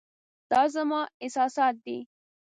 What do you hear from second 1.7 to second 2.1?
دي.